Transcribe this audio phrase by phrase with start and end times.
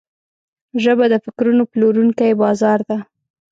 [0.83, 2.97] ژبه د فکرونو پلورونکی بازار ده